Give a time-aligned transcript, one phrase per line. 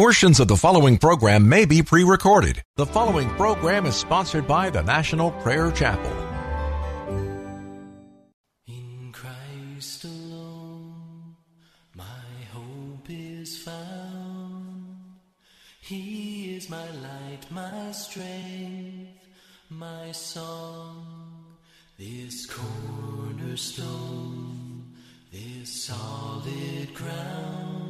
[0.00, 2.62] Portions of the following program may be pre recorded.
[2.76, 6.10] The following program is sponsored by the National Prayer Chapel.
[8.66, 11.36] In Christ alone,
[11.94, 14.96] my hope is found.
[15.82, 19.22] He is my light, my strength,
[19.68, 21.58] my song.
[21.98, 23.74] This cornerstone,
[25.30, 27.89] this solid ground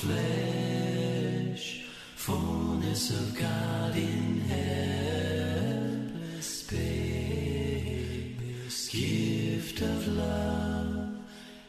[0.00, 1.84] flesh,
[2.16, 11.18] fullness of God in helpless babe, this gift of love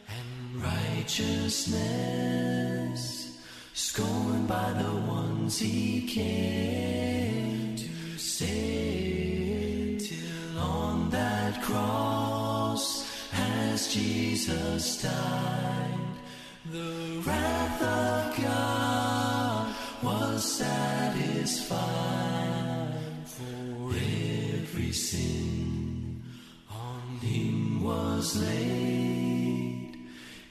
[0.08, 3.36] and righteousness,
[3.74, 9.98] scorned by the ones he came to save.
[10.08, 15.98] Till on that cross, as Jesus died,
[16.70, 18.21] the wrath of
[21.52, 26.22] satisfied for every sin
[26.70, 29.96] on him was laid.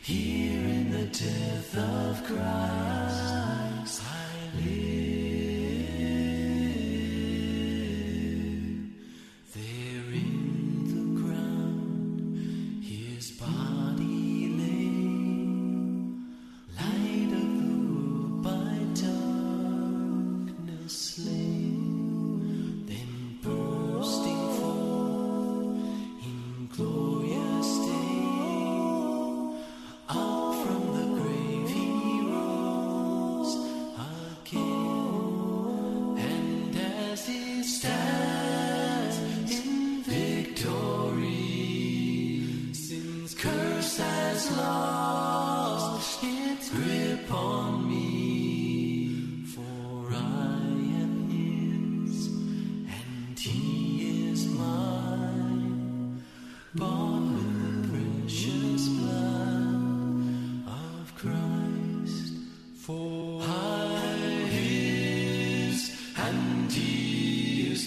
[0.01, 2.91] Here in the death of Christ.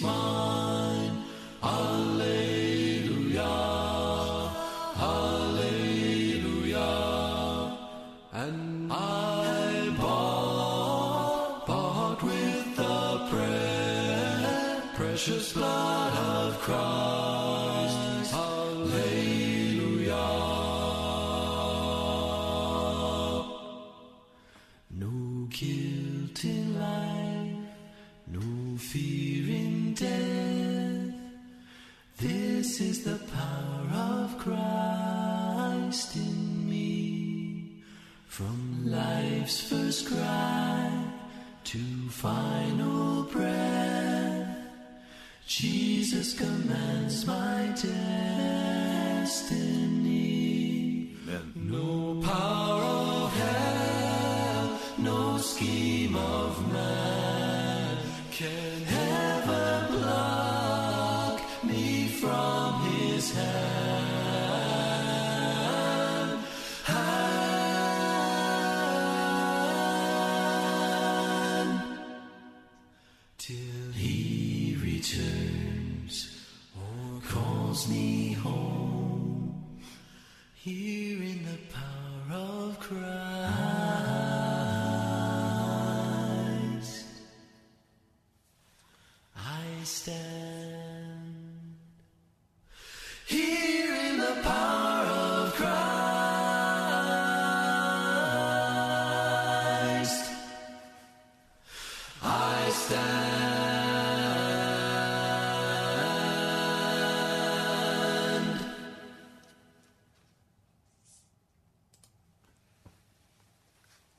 [0.07, 0.64] Is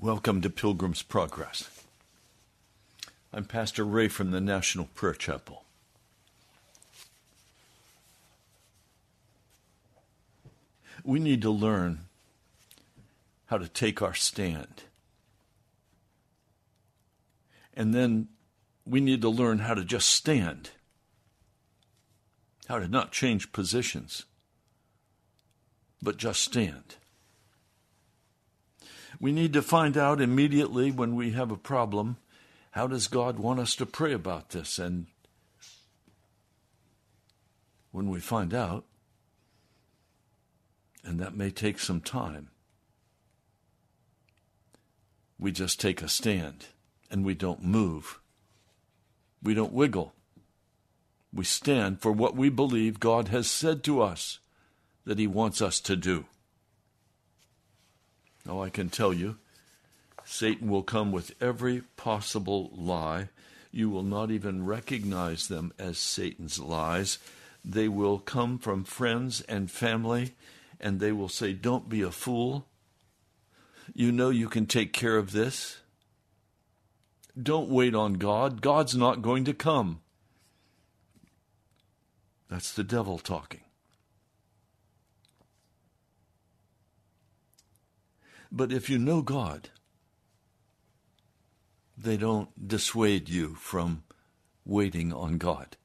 [0.06, 1.68] Welcome to Pilgrim's Progress.
[3.32, 5.64] I'm Pastor Ray from the National Prayer Chapel.
[11.02, 12.02] We need to learn
[13.46, 14.84] how to take our stand.
[17.74, 18.28] And then
[18.86, 20.70] we need to learn how to just stand,
[22.68, 24.24] how to not change positions,
[26.00, 26.94] but just stand.
[29.20, 32.18] We need to find out immediately when we have a problem
[32.76, 34.78] how does God want us to pray about this?
[34.78, 35.06] And
[37.90, 38.84] when we find out,
[41.02, 42.50] and that may take some time,
[45.38, 46.66] we just take a stand
[47.10, 48.20] and we don't move.
[49.42, 50.12] We don't wiggle.
[51.32, 54.38] We stand for what we believe God has said to us
[55.06, 56.26] that He wants us to do.
[58.46, 59.36] Now, I can tell you,
[60.24, 63.28] Satan will come with every possible lie.
[63.72, 67.18] You will not even recognize them as Satan's lies.
[67.64, 70.34] They will come from friends and family,
[70.80, 72.66] and they will say, Don't be a fool.
[73.94, 75.78] You know you can take care of this.
[77.40, 78.60] Don't wait on God.
[78.60, 80.00] God's not going to come.
[82.48, 83.60] That's the devil talking.
[88.56, 89.68] But if you know God,
[91.94, 94.02] they don't dissuade you from
[94.64, 95.76] waiting on God.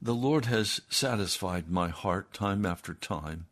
[0.00, 3.48] The Lord has satisfied my heart time after time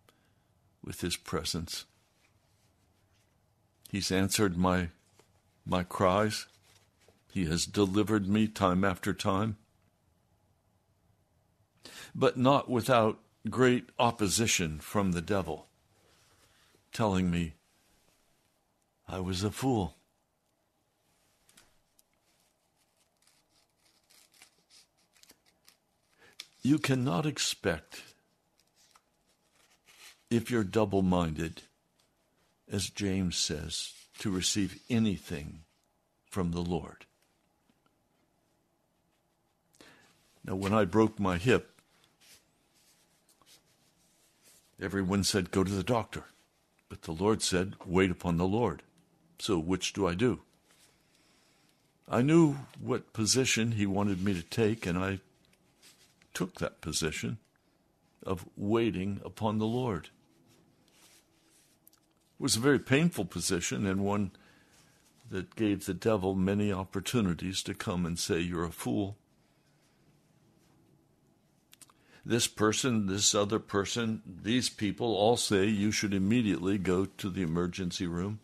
[0.82, 1.84] with His presence.
[3.90, 4.88] He's answered my,
[5.66, 6.46] my cries.
[7.34, 9.58] He has delivered me time after time.
[12.14, 13.18] But not without
[13.50, 15.66] great opposition from the devil
[16.92, 17.54] telling me
[19.08, 19.96] I was a fool.
[26.62, 28.02] You cannot expect,
[30.30, 31.62] if you're double minded,
[32.68, 35.60] as James says, to receive anything
[36.28, 37.04] from the Lord.
[40.44, 41.75] Now, when I broke my hip,
[44.80, 46.24] everyone said, Go to the doctor.
[46.88, 48.82] But the Lord said, Wait upon the Lord.
[49.38, 50.40] So which do I do?
[52.08, 55.18] I knew what position He wanted me to take, and I
[56.34, 57.38] took that position
[58.24, 60.10] of waiting upon the Lord.
[62.38, 64.32] It was a very painful position and one
[65.30, 69.16] that gave the devil many opportunities to come and say, You're a fool.
[72.28, 77.42] This person, this other person, these people all say you should immediately go to the
[77.42, 78.40] emergency room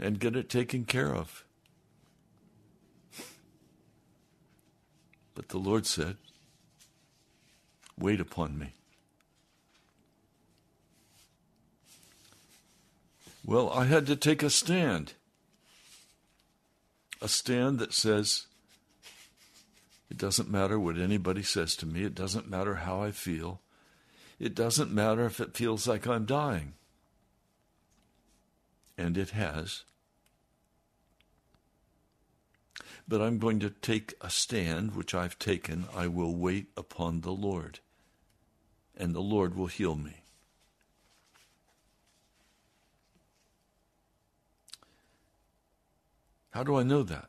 [0.00, 1.44] and get it taken care of.
[5.34, 6.16] But the Lord said,
[7.98, 8.72] Wait upon me.
[13.44, 15.12] Well, I had to take a stand.
[17.20, 18.46] A stand that says,
[20.16, 22.02] it doesn't matter what anybody says to me.
[22.02, 23.60] It doesn't matter how I feel.
[24.38, 26.72] It doesn't matter if it feels like I'm dying.
[28.96, 29.82] And it has.
[33.06, 35.84] But I'm going to take a stand, which I've taken.
[35.94, 37.80] I will wait upon the Lord,
[38.96, 40.22] and the Lord will heal me.
[46.52, 47.28] How do I know that?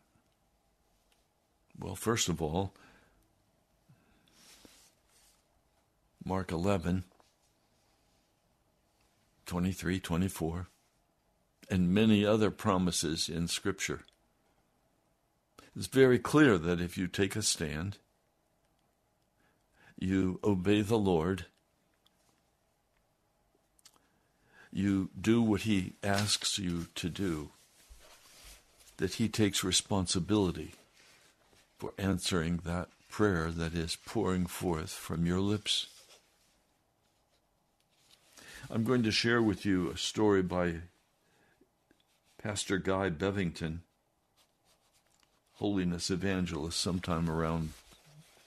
[1.79, 2.73] Well, first of all,
[6.25, 7.03] Mark 11,
[9.45, 10.67] 23, 24,
[11.69, 14.01] and many other promises in Scripture.
[15.75, 17.99] It's very clear that if you take a stand,
[19.99, 21.45] you obey the Lord,
[24.71, 27.51] you do what He asks you to do,
[28.97, 30.73] that He takes responsibility
[31.77, 35.87] for answering that prayer that is pouring forth from your lips.
[38.69, 40.75] I'm going to share with you a story by
[42.41, 43.79] Pastor Guy Bevington,
[45.53, 47.73] holiness evangelist, sometime around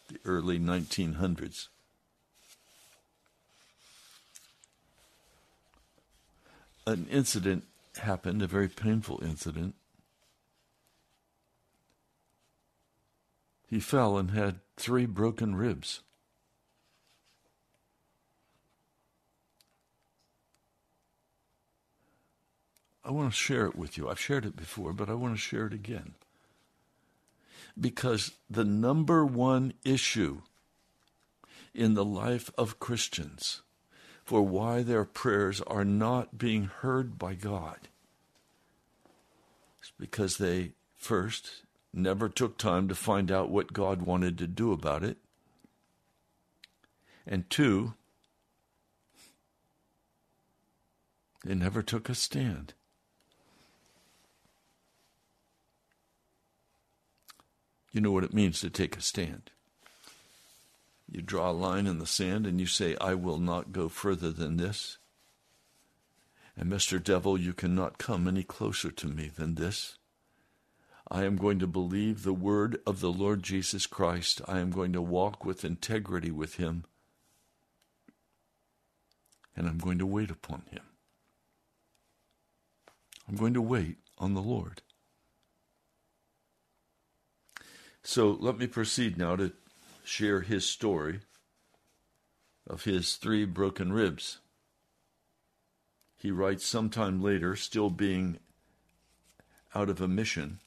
[0.08, 1.68] the early 1900s.
[6.86, 7.64] An incident
[7.98, 9.74] happened, a very painful incident.
[13.70, 16.00] He fell and had three broken ribs.
[23.04, 24.08] I want to share it with you.
[24.08, 26.14] I've shared it before, but I want to share it again.
[27.80, 30.42] Because the number one issue
[31.72, 33.62] in the life of Christians
[34.24, 37.88] for why their prayers are not being heard by God
[39.80, 41.62] is because they first
[41.92, 45.18] never took time to find out what God wanted to do about it.
[47.26, 47.94] And two,
[51.44, 52.74] they never took a stand.
[57.92, 59.50] You know what it means to take a stand.
[61.10, 64.30] You draw a line in the sand and you say, I will not go further
[64.30, 64.98] than this.
[66.56, 67.02] And Mr.
[67.02, 69.98] Devil, you cannot come any closer to me than this.
[71.10, 74.40] I am going to believe the word of the Lord Jesus Christ.
[74.46, 76.84] I am going to walk with integrity with him.
[79.56, 80.82] And I'm going to wait upon him.
[83.28, 84.82] I'm going to wait on the Lord.
[88.02, 89.52] So let me proceed now to
[90.04, 91.20] share his story
[92.66, 94.38] of his three broken ribs.
[96.16, 98.38] He writes sometime later, still being
[99.74, 100.60] out of a mission,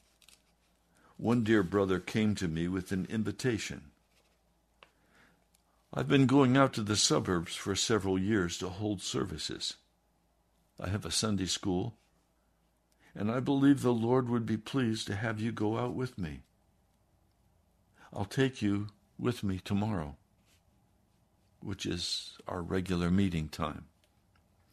[1.16, 3.90] one dear brother came to me with an invitation.
[5.92, 9.74] I've been going out to the suburbs for several years to hold services.
[10.80, 11.94] I have a Sunday school,
[13.14, 16.40] and I believe the Lord would be pleased to have you go out with me.
[18.12, 20.16] I'll take you with me tomorrow,
[21.60, 23.84] which is our regular meeting time.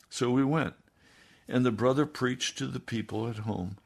[0.10, 0.74] So we went,
[1.48, 3.77] and the brother preached to the people at home.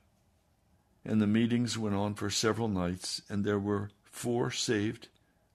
[1.05, 5.07] And the meetings went on for several nights, and there were four saved,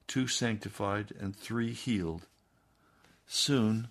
[0.06, 2.26] two sanctified, and three healed.
[3.26, 3.88] Soon,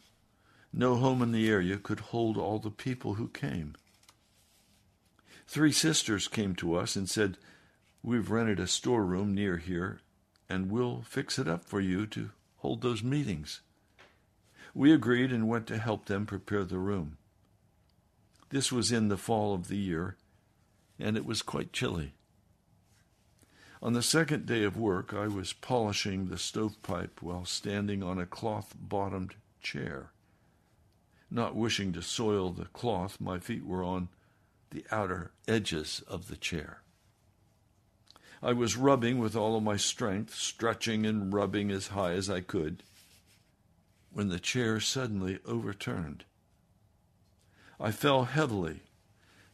[0.72, 3.75] no home in the area could hold all the people who came.
[5.48, 7.38] Three sisters came to us and said,
[8.01, 10.00] We've rented a storeroom near here,
[10.48, 13.62] and we'll fix it up for you to hold those meetings.
[14.74, 17.18] We agreed and went to help them prepare the room.
[18.50, 20.16] This was in the fall of the year,
[21.00, 22.13] and it was quite chilly.
[23.82, 28.25] On the second day of work, I was polishing the stovepipe while standing on a
[28.25, 30.12] cloth bottomed chair.
[31.32, 34.10] Not wishing to soil the cloth, my feet were on
[34.72, 36.82] the outer edges of the chair.
[38.41, 42.41] I was rubbing with all of my strength, stretching and rubbing as high as I
[42.41, 42.84] could,
[44.12, 46.25] when the chair suddenly overturned.
[47.79, 48.82] I fell heavily,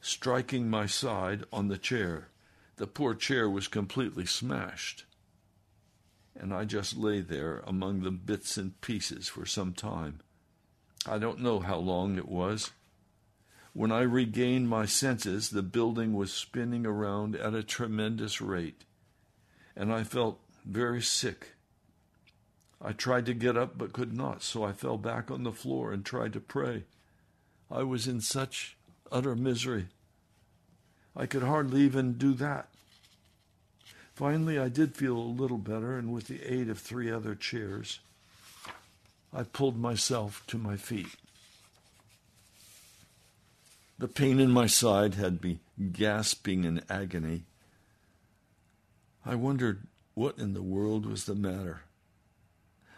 [0.06, 2.28] striking my side on the chair.
[2.76, 5.04] The poor chair was completely smashed,
[6.40, 10.20] and I just lay there among the bits and pieces for some time.
[11.08, 12.70] I don't know how long it was.
[13.74, 18.86] When I regained my senses, the building was spinning around at a tremendous rate,
[19.76, 21.54] and I felt very sick.
[22.80, 25.92] I tried to get up but could not, so I fell back on the floor
[25.92, 26.84] and tried to pray.
[27.72, 28.75] I was in such
[29.12, 29.88] utter misery.
[31.16, 32.68] I could hardly even do that.
[34.14, 38.00] Finally, I did feel a little better, and with the aid of three other chairs,
[39.34, 41.16] I pulled myself to my feet.
[43.98, 45.60] The pain in my side had me
[45.92, 47.44] gasping in agony.
[49.26, 51.82] I wondered what in the world was the matter.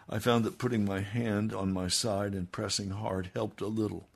[0.08, 4.08] I found that putting my hand on my side and pressing hard helped a little.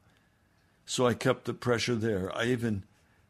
[0.85, 2.35] So I kept the pressure there.
[2.37, 2.85] I even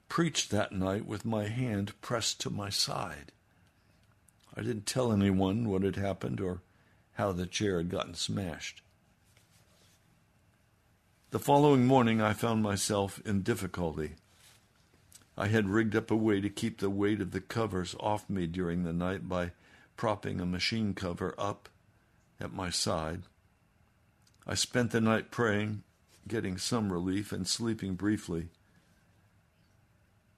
[0.08, 3.32] preached that night with my hand pressed to my side.
[4.54, 6.60] I didn't tell anyone what had happened or
[7.14, 8.82] how the chair had gotten smashed.
[11.30, 14.16] The following morning, I found myself in difficulty.
[15.36, 18.46] I had rigged up a way to keep the weight of the covers off me
[18.46, 19.52] during the night by
[19.96, 21.70] propping a machine cover up
[22.38, 23.22] at my side.
[24.46, 25.84] I spent the night praying,
[26.26, 28.48] getting some relief, and sleeping briefly.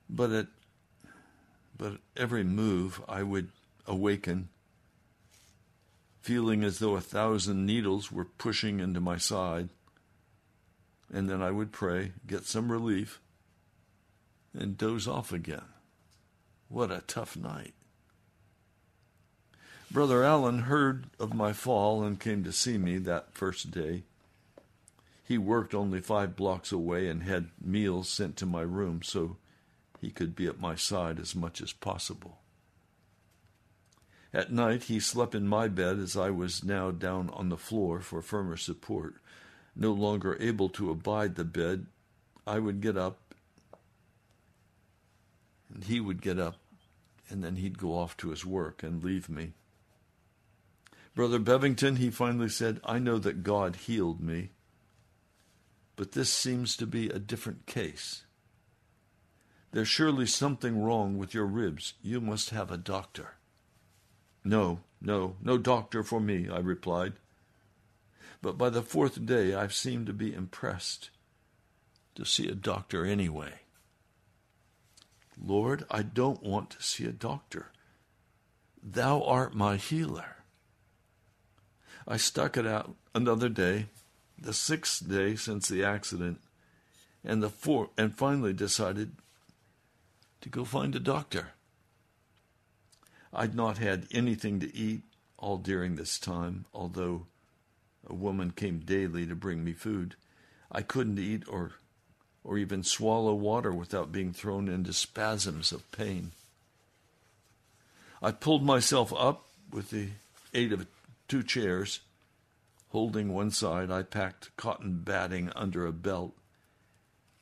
[0.09, 0.47] But at,
[1.77, 3.51] but every move, I would
[3.87, 4.49] awaken,
[6.23, 9.71] feeling as though a thousand needles were pushing into my side
[11.15, 13.21] and then I would pray, get some relief,
[14.53, 15.63] and doze off again.
[16.69, 17.75] What a tough night.
[19.93, 24.03] Brother Allen heard of my fall and came to see me that first day.
[25.27, 29.39] He worked only five blocks away and had meals sent to my room so
[29.99, 32.39] he could be at my side as much as possible.
[34.35, 38.01] At night, he slept in my bed as I was now down on the floor
[38.01, 39.15] for firmer support.
[39.75, 41.87] No longer able to abide the bed,
[42.47, 43.35] I would get up,
[45.73, 46.57] and he would get up,
[47.31, 49.53] and then he'd go off to his work and leave me.
[51.15, 54.51] Brother Bevington, he finally said, I know that God healed me,
[55.97, 58.23] but this seems to be a different case.
[59.73, 61.95] There's surely something wrong with your ribs.
[62.01, 63.35] You must have a doctor.
[64.45, 67.15] No, no, no doctor for me, I replied.
[68.41, 71.11] But by the fourth day, I've seemed to be impressed
[72.15, 73.53] to see a doctor anyway.
[75.43, 77.73] Lord, I don't want to see a doctor.
[78.83, 80.45] Thou art my healer.
[82.07, 83.87] I stuck it out another day,
[84.39, 86.41] the sixth day since the accident,
[87.25, 89.13] and the four, and finally decided
[90.41, 91.49] to go find a doctor.
[93.33, 95.03] I'd not had anything to eat
[95.39, 97.27] all during this time, although
[98.07, 100.17] a woman came daily to bring me food.
[100.71, 101.73] I couldn't eat or
[102.45, 106.33] or even swallow water without being thrown into spasms of pain.
[108.23, 110.09] I pulled myself up with the
[110.53, 110.87] aid of
[111.27, 112.01] two chairs.
[112.95, 116.37] Holding one side, I packed cotton batting under a belt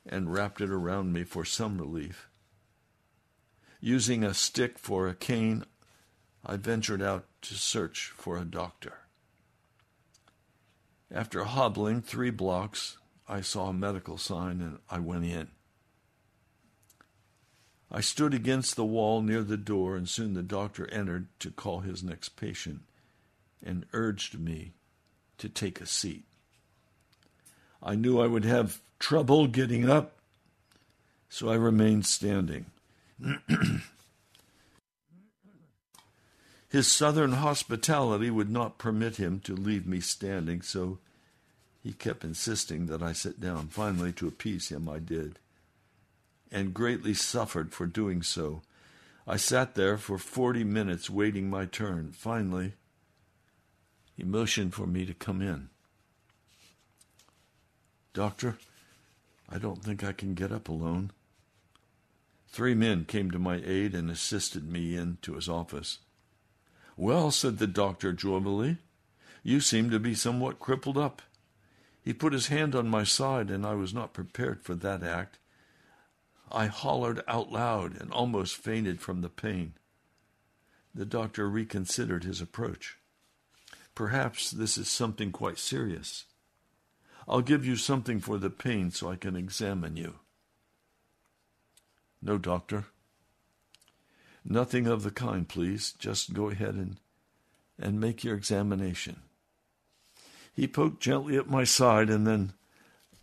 [0.03, 2.27] and wrapped it around me for some relief.
[3.79, 5.65] Using a stick for a cane,
[6.43, 9.01] I ventured out to search for a doctor.
[11.11, 15.49] After hobbling three blocks, I saw a medical sign and I went in.
[17.91, 21.81] I stood against the wall near the door, and soon the doctor entered to call
[21.81, 22.81] his next patient
[23.61, 24.73] and urged me
[25.37, 26.23] to take a seat.
[27.81, 30.13] I knew I would have trouble getting up,
[31.29, 32.67] so I remained standing.
[36.69, 40.97] His southern hospitality would not permit him to leave me standing, so
[41.83, 43.67] he kept insisting that I sit down.
[43.67, 45.37] Finally, to appease him, I did,
[46.51, 48.61] and greatly suffered for doing so.
[49.27, 52.11] I sat there for forty minutes waiting my turn.
[52.11, 52.73] Finally,
[54.15, 55.69] he motioned for me to come in.
[58.13, 58.57] Doctor,
[59.49, 61.11] I don't think I can get up alone.
[62.47, 65.99] Three men came to my aid and assisted me into his office.
[66.95, 68.77] Well, said the doctor jovially,
[69.41, 71.23] you seem to be somewhat crippled up.
[72.03, 75.39] He put his hand on my side, and I was not prepared for that act.
[76.51, 79.73] I hollered out loud and almost fainted from the pain.
[80.93, 82.99] The doctor reconsidered his approach.
[83.95, 86.25] Perhaps this is something quite serious.
[87.27, 90.15] I'll give you something for the pain so I can examine you.
[92.21, 92.85] No, doctor.
[94.45, 95.93] Nothing of the kind, please.
[95.99, 96.97] Just go ahead and,
[97.79, 99.21] and make your examination.
[100.53, 102.53] He poked gently at my side and then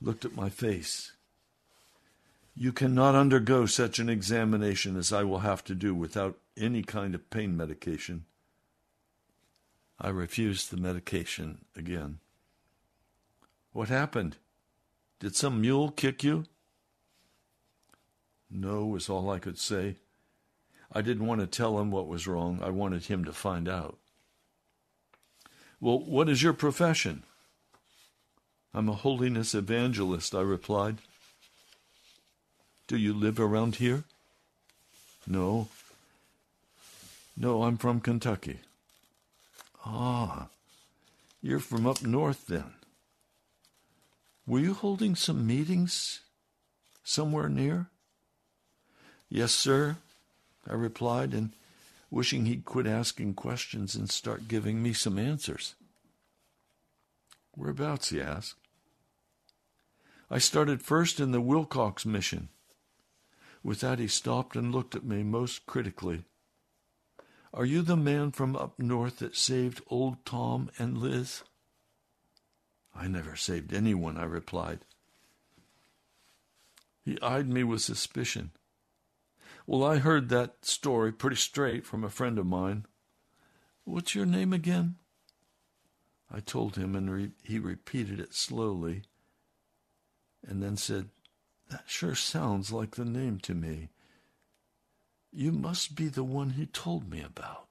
[0.00, 1.12] looked at my face.
[2.56, 7.14] You cannot undergo such an examination as I will have to do without any kind
[7.14, 8.24] of pain medication.
[10.00, 12.20] I refused the medication again.
[13.72, 14.36] What happened?
[15.18, 16.44] Did some mule kick you?
[18.50, 19.96] No, was all I could say.
[20.90, 22.60] I didn't want to tell him what was wrong.
[22.62, 23.98] I wanted him to find out.
[25.80, 27.22] Well, what is your profession?
[28.72, 30.98] I'm a holiness evangelist, I replied.
[32.86, 34.04] Do you live around here?
[35.26, 35.68] No.
[37.36, 38.60] No, I'm from Kentucky.
[39.92, 40.46] Ah,
[41.42, 42.74] you're from up north then.
[44.46, 46.20] Were you holding some meetings
[47.02, 47.88] somewhere near?
[49.28, 49.96] Yes, sir,
[50.68, 51.54] I replied, and
[52.08, 55.74] wishing he'd quit asking questions and start giving me some answers.
[57.56, 58.10] Whereabouts?
[58.10, 58.54] he asked.
[60.30, 62.48] I started first in the Wilcox Mission.
[63.64, 66.22] With that, he stopped and looked at me most critically.
[67.52, 71.42] Are you the man from up north that saved old Tom and Liz?
[72.94, 74.84] I never saved anyone, I replied.
[77.04, 78.52] He eyed me with suspicion.
[79.66, 82.86] Well, I heard that story pretty straight from a friend of mine.
[83.84, 84.96] What's your name again?
[86.30, 89.02] I told him, and re- he repeated it slowly,
[90.46, 91.08] and then said,
[91.70, 93.88] That sure sounds like the name to me.
[95.32, 97.66] You must be the one he told me about.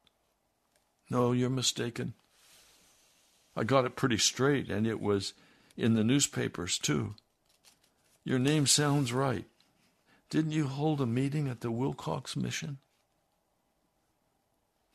[1.10, 2.14] No, you're mistaken.
[3.56, 5.34] I got it pretty straight, and it was
[5.76, 7.16] in the newspapers, too.
[8.24, 9.46] Your name sounds right.
[10.30, 12.78] Didn't you hold a meeting at the Wilcox Mission?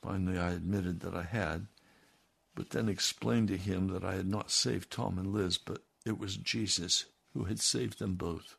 [0.02, 1.66] Finally, I admitted that I had,
[2.54, 6.18] but then explained to him that I had not saved Tom and Liz, but it
[6.18, 8.56] was Jesus who had saved them both.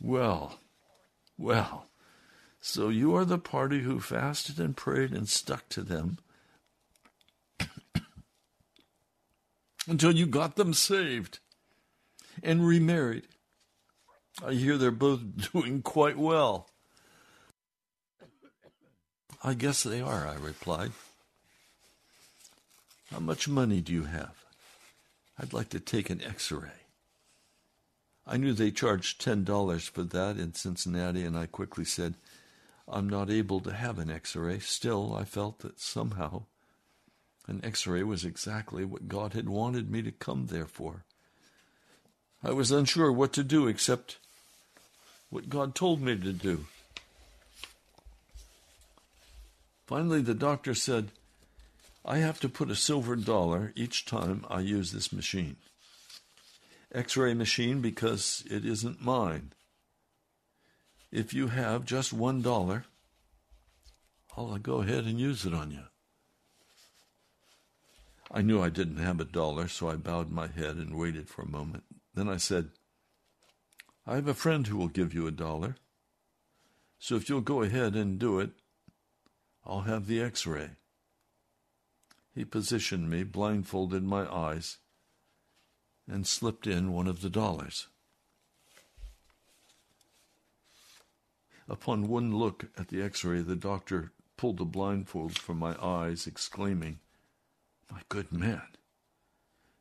[0.00, 0.60] Well,
[1.36, 1.89] well,
[2.60, 6.18] so you are the party who fasted and prayed and stuck to them
[9.88, 11.38] until you got them saved
[12.42, 13.24] and remarried.
[14.44, 15.20] I hear they're both
[15.52, 16.68] doing quite well.
[19.42, 20.92] I guess they are, I replied.
[23.10, 24.44] How much money do you have?
[25.38, 26.68] I'd like to take an x ray.
[28.26, 32.14] I knew they charged $10 for that in Cincinnati, and I quickly said,
[32.90, 34.58] I'm not able to have an x ray.
[34.58, 36.44] Still, I felt that somehow
[37.46, 41.04] an x ray was exactly what God had wanted me to come there for.
[42.42, 44.18] I was unsure what to do except
[45.28, 46.66] what God told me to do.
[49.86, 51.10] Finally, the doctor said,
[52.04, 55.56] I have to put a silver dollar each time I use this machine.
[56.92, 59.52] X ray machine because it isn't mine.
[61.12, 62.84] If you have just one dollar,
[64.36, 65.82] I'll go ahead and use it on you.
[68.30, 71.42] I knew I didn't have a dollar, so I bowed my head and waited for
[71.42, 71.82] a moment.
[72.14, 72.70] Then I said,
[74.06, 75.76] I have a friend who will give you a dollar.
[77.00, 78.50] So if you'll go ahead and do it,
[79.66, 80.70] I'll have the x ray.
[82.34, 84.78] He positioned me, blindfolded my eyes,
[86.08, 87.88] and slipped in one of the dollars.
[91.70, 96.26] Upon one look at the x ray, the doctor pulled the blindfold from my eyes,
[96.26, 96.98] exclaiming,
[97.88, 98.62] My good man,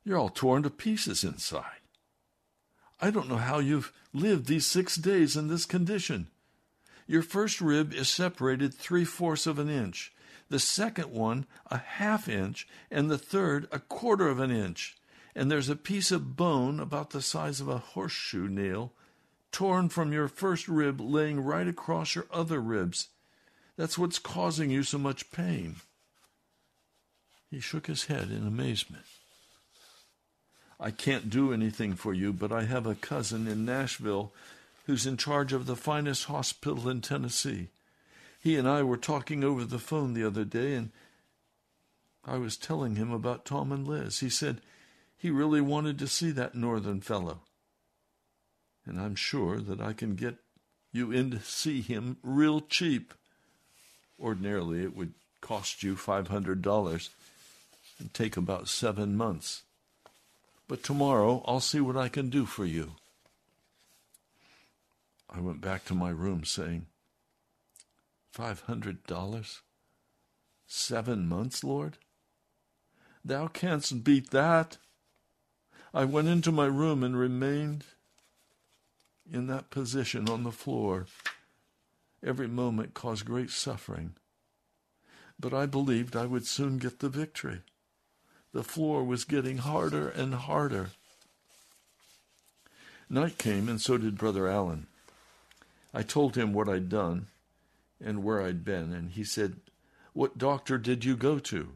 [0.04, 1.82] you're all torn to pieces inside.
[3.02, 6.28] I don't know how you've lived these six days in this condition.
[7.08, 10.14] Your first rib is separated three fourths of an inch,
[10.48, 14.96] the second one a half inch, and the third a quarter of an inch.
[15.34, 18.94] And there's a piece of bone about the size of a horseshoe nail
[19.52, 23.08] torn from your first rib laying right across your other ribs.
[23.78, 25.78] That's what's causing you so much pain.
[27.50, 29.06] He shook his head in amazement.
[30.80, 34.32] I can't do anything for you, but I have a cousin in Nashville
[34.86, 37.68] who's in charge of the finest hospital in Tennessee.
[38.42, 40.92] He and I were talking over the phone the other day, and
[42.26, 44.20] I was telling him about Tom and Liz.
[44.20, 44.62] He said
[45.18, 47.40] he really wanted to see that northern fellow.
[48.90, 50.36] And I'm sure that I can get
[50.92, 53.14] you in to see him real cheap.
[54.20, 57.10] Ordinarily, it would cost you $500
[58.00, 59.62] and take about seven months
[60.70, 62.92] but tomorrow I'll see what I can do for you.
[65.30, 66.86] I went back to my room saying,
[68.32, 69.62] Five hundred dollars?
[70.68, 71.98] Seven months, Lord?
[73.26, 74.78] Thou canst beat that.
[75.92, 77.84] I went into my room and remained
[79.32, 81.08] in that position on the floor.
[82.24, 84.16] Every moment caused great suffering,
[85.40, 87.62] but I believed I would soon get the victory.
[88.52, 90.90] The floor was getting harder and harder.
[93.10, 94.88] Night came, and so did Brother Allen.
[95.94, 97.28] I told him what I'd done
[98.04, 99.56] and where I'd been, and he said,
[100.14, 101.70] What doctor did you go to?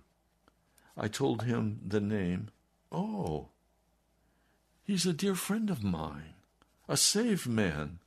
[0.95, 2.49] I told him the name.
[2.91, 3.47] Oh,
[4.83, 6.35] he's a dear friend of mine,
[6.87, 7.99] a saved man.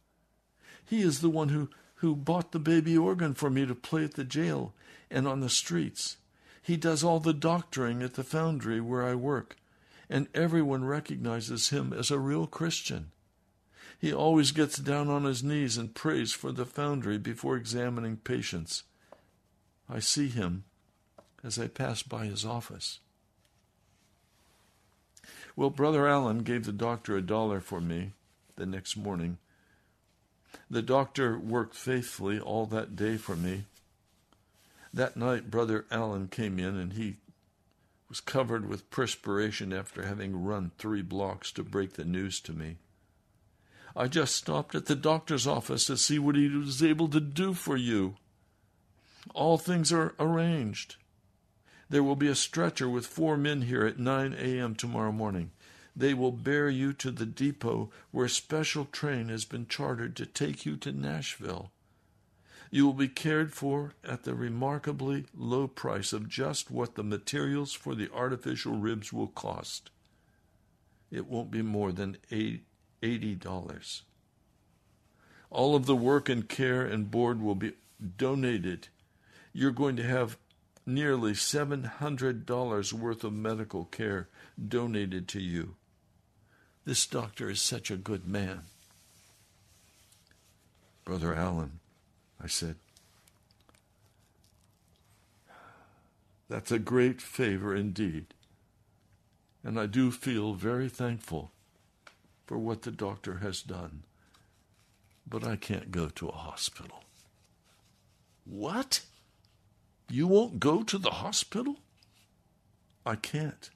[0.84, 4.14] He is the one who, who bought the baby organ for me to play at
[4.14, 4.72] the jail
[5.10, 6.16] and on the streets.
[6.62, 9.56] He does all the doctoring at the foundry where I work,
[10.10, 13.12] and everyone recognizes him as a real Christian.
[13.98, 18.82] He always gets down on his knees and prays for the foundry before examining patients.
[19.88, 20.64] I see him
[21.42, 22.98] as I pass by his office.
[25.54, 28.12] Well, Brother Allen gave the doctor a dollar for me
[28.56, 29.38] the next morning.
[30.70, 33.64] The doctor worked faithfully all that day for me.
[34.92, 37.16] That night, Brother Allen came in and he
[38.08, 42.76] was covered with perspiration after having run three blocks to break the news to me.
[43.94, 47.54] I just stopped at the doctor's office to see what he was able to do
[47.54, 48.16] for you.
[49.34, 50.96] All things are arranged.
[51.88, 54.74] There will be a stretcher with four men here at 9 a.m.
[54.74, 55.50] tomorrow morning.
[55.98, 60.26] They will bear you to the depot where a special train has been chartered to
[60.26, 61.70] take you to Nashville.
[62.70, 67.72] You will be cared for at the remarkably low price of just what the materials
[67.72, 69.90] for the artificial ribs will cost.
[71.10, 74.02] It won't be more than $80.
[75.48, 77.72] All of the work and care and board will be
[78.18, 78.88] donated.
[79.54, 80.36] You're going to have
[80.84, 84.28] nearly $700 worth of medical care
[84.68, 85.76] donated to you.
[86.86, 88.62] This doctor is such a good man.
[91.04, 91.80] Brother Allen,
[92.40, 92.76] I said,
[96.48, 98.26] that's a great favor indeed.
[99.64, 101.50] And I do feel very thankful
[102.46, 104.04] for what the doctor has done.
[105.28, 107.02] But I can't go to a hospital.
[108.44, 109.00] What?
[110.08, 111.78] You won't go to the hospital?
[113.04, 113.70] I can't.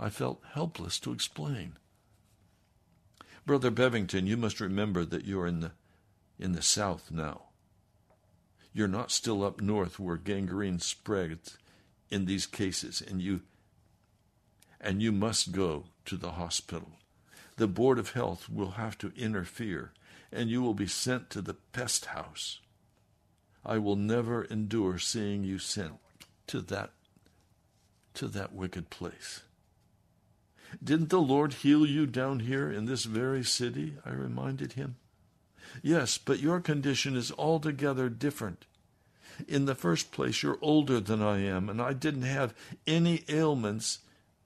[0.00, 1.74] I felt helpless to explain.
[3.48, 5.70] Brother Bevington, you must remember that you're in the
[6.38, 7.44] in the south now.
[8.74, 11.56] You're not still up north where gangrene spreads
[12.10, 13.40] in these cases and you
[14.78, 16.90] and you must go to the hospital.
[17.56, 19.92] The board of health will have to interfere
[20.30, 22.60] and you will be sent to the pest house.
[23.64, 25.94] I will never endure seeing you sent
[26.48, 26.90] to that
[28.12, 29.40] to that wicked place.
[30.82, 33.94] Didn't the Lord heal you down here in this very city?
[34.04, 34.96] I reminded him.
[35.82, 38.66] Yes, but your condition is altogether different.
[39.46, 42.54] In the first place, you're older than I am, and I didn't have
[42.86, 44.00] any ailments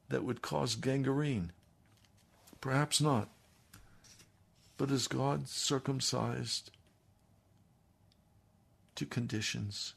[0.09, 1.53] that would cause gangrene.
[2.61, 3.29] Perhaps not.
[4.77, 6.71] But is God circumcised
[8.95, 9.95] to conditions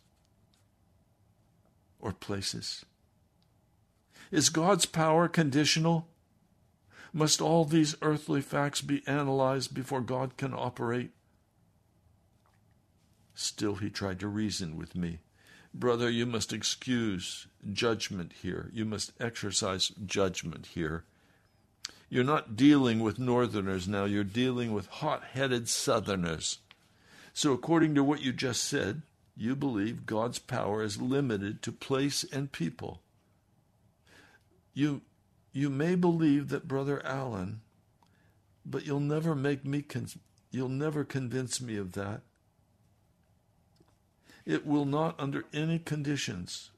[1.99, 2.85] or places?
[4.31, 6.07] Is God's power conditional?
[7.15, 11.11] Must all these earthly facts be analyzed before God can operate?
[13.33, 15.19] Still, he tried to reason with me.
[15.73, 18.69] Brother, you must excuse judgment here.
[18.73, 21.05] You must exercise judgment here.
[22.09, 26.57] You're not dealing with northerners now, you're dealing with hot headed southerners.
[27.33, 29.03] So, according to what you just said,
[29.37, 32.99] you believe God's power is limited to place and people.
[34.73, 34.99] You
[35.55, 37.61] you may believe that Brother Allen,
[38.65, 40.09] but you'll never make me con-
[40.51, 42.23] you'll never convince me of that.
[44.45, 46.71] It will not under any conditions.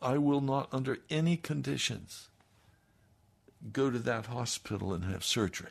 [0.00, 2.28] I will not under any conditions
[3.72, 5.68] go to that hospital and have surgery.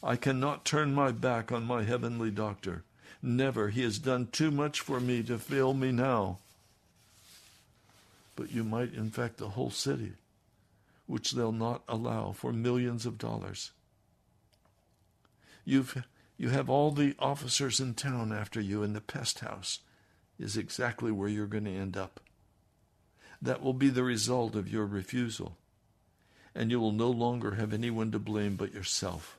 [0.00, 2.84] I cannot turn my back on my heavenly doctor.
[3.20, 3.70] Never.
[3.70, 6.38] He has done too much for me to fail me now
[8.36, 10.12] but you might infect the whole city,
[11.06, 13.70] which they'll not allow for millions of dollars.
[15.64, 16.04] You've,
[16.36, 19.80] you have all the officers in town after you, and the pest house
[20.38, 22.20] is exactly where you're going to end up.
[23.40, 25.56] That will be the result of your refusal,
[26.54, 29.38] and you will no longer have anyone to blame but yourself.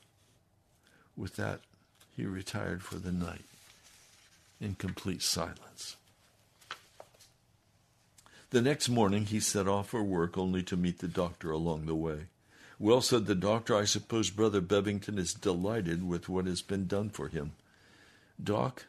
[1.17, 1.61] With that,
[2.15, 3.45] he retired for the night
[4.61, 5.97] in complete silence.
[8.55, 11.93] The next morning he set off for work only to meet the doctor along the
[11.93, 12.27] way.
[12.79, 17.09] Well, said the doctor, I suppose Brother Bevington is delighted with what has been done
[17.09, 17.51] for him.
[18.41, 18.85] Doc,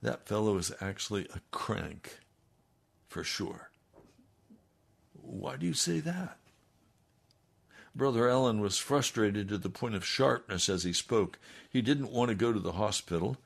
[0.00, 2.20] that fellow is actually a crank,
[3.08, 3.72] for sure.
[5.20, 6.38] Why do you say that?
[7.96, 11.40] Brother Allen was frustrated to the point of sharpness as he spoke.
[11.68, 13.38] He didn't want to go to the hospital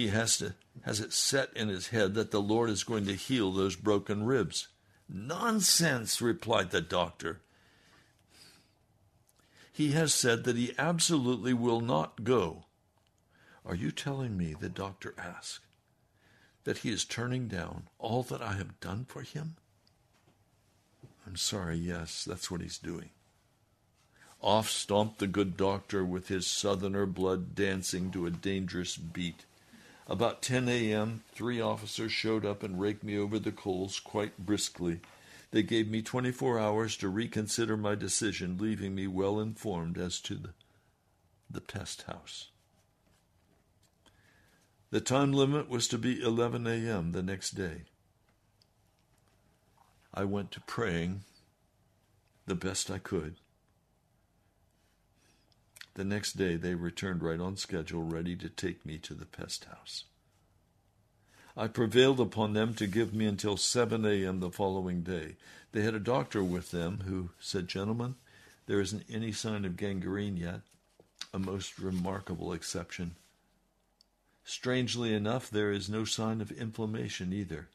[0.00, 3.14] he has to has it set in his head that the Lord is going to
[3.14, 4.68] heal those broken ribs.
[5.08, 7.40] Nonsense, replied the doctor.
[9.72, 12.64] He has said that he absolutely will not go.
[13.66, 15.66] Are you telling me, the doctor asked,
[16.64, 19.56] that he is turning down all that I have done for him?
[21.26, 23.10] I'm sorry, yes, that's what he's doing.
[24.40, 29.44] Off stomped the good doctor with his southerner blood dancing to a dangerous beat.
[30.10, 34.98] About 10 a.m., three officers showed up and raked me over the coals quite briskly.
[35.52, 40.34] They gave me 24 hours to reconsider my decision, leaving me well informed as to
[40.34, 40.50] the,
[41.48, 42.48] the pest house.
[44.90, 47.12] The time limit was to be 11 a.m.
[47.12, 47.82] the next day.
[50.12, 51.20] I went to praying
[52.46, 53.36] the best I could.
[56.00, 59.66] The next day, they returned right on schedule, ready to take me to the pest
[59.66, 60.04] house.
[61.54, 64.40] I prevailed upon them to give me until 7 a.m.
[64.40, 65.36] the following day.
[65.72, 68.14] They had a doctor with them who said, Gentlemen,
[68.64, 70.62] there isn't any sign of gangrene yet,
[71.34, 73.16] a most remarkable exception.
[74.42, 77.68] Strangely enough, there is no sign of inflammation either.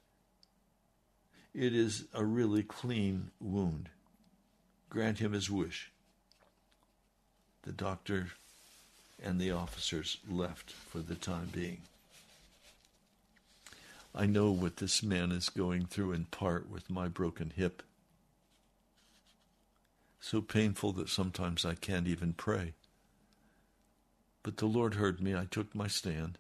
[1.54, 3.90] It is a really clean wound.
[4.90, 5.92] Grant him his wish.
[7.66, 8.28] The doctor
[9.24, 11.80] and the officers left for the time being.
[14.14, 17.82] I know what this man is going through in part with my broken hip.
[20.22, 22.74] So painful that sometimes I can't even pray.
[24.44, 25.36] But the Lord heard me.
[25.36, 26.38] I took my stand.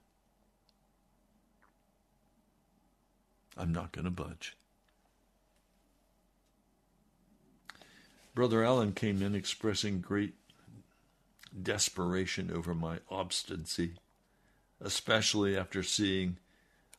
[3.57, 4.55] I'm not going to budge.
[8.35, 10.33] Brother Allen came in expressing great
[11.61, 13.93] desperation over my obstinacy,
[14.81, 16.37] especially after seeing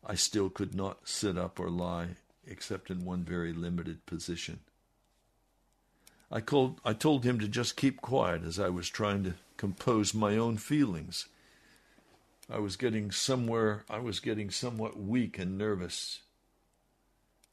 [0.05, 2.16] I still could not sit up or lie
[2.47, 4.61] except in one very limited position.
[6.31, 10.14] I, called, I told him to just keep quiet as I was trying to compose
[10.14, 11.27] my own feelings.
[12.51, 16.21] I was getting somewhere, I was getting somewhat weak and nervous.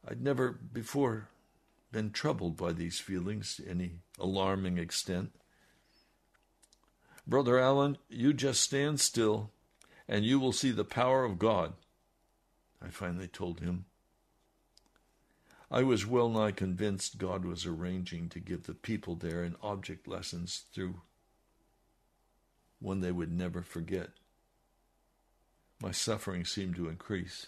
[0.08, 1.30] I'd never before
[1.92, 5.32] been troubled by these feelings to any alarming extent.
[7.26, 9.52] Brother Allen, you just stand still
[10.08, 11.74] and you will see the power of God.
[12.82, 13.86] I finally told him.
[15.72, 20.08] I was well nigh convinced God was arranging to give the people there an object
[20.08, 21.02] lessons through
[22.80, 24.10] one they would never forget.
[25.82, 27.48] My suffering seemed to increase,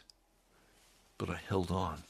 [1.17, 2.03] but I held on.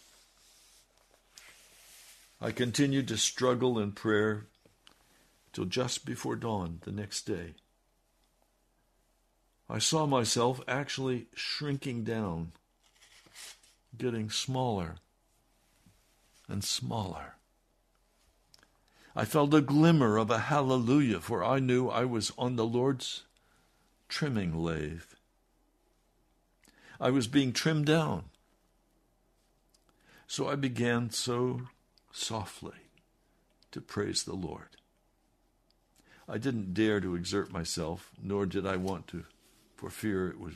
[2.39, 4.45] I continued to struggle in prayer
[5.55, 7.53] till just before dawn the next day.
[9.69, 12.51] I saw myself actually shrinking down
[13.97, 14.95] getting smaller
[16.49, 17.35] and smaller.
[19.15, 23.23] I felt a glimmer of a hallelujah, for I knew I was on the Lord's
[24.09, 25.13] trimming lathe.
[26.99, 28.25] I was being trimmed down.
[30.27, 31.61] So I began so
[32.11, 32.89] softly
[33.71, 34.74] to praise the Lord.
[36.27, 39.25] I didn't dare to exert myself, nor did I want to,
[39.75, 40.55] for fear it was